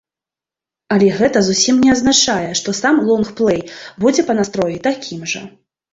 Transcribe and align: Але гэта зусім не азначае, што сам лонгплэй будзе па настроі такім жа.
Але 0.93 1.09
гэта 1.19 1.43
зусім 1.49 1.75
не 1.83 1.89
азначае, 1.95 2.47
што 2.61 2.69
сам 2.81 2.95
лонгплэй 3.11 3.61
будзе 4.05 4.21
па 4.31 4.37
настроі 4.41 4.81
такім 4.89 5.19
жа. 5.35 5.43